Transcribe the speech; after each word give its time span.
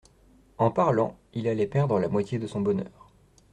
En 0.57 0.71
parlant, 0.71 1.15
il 1.35 1.47
allait 1.47 1.67
perdre 1.67 1.99
la 1.99 2.07
moitié 2.09 2.39
de 2.39 2.47
son 2.47 2.59
bonheur. 2.59 3.11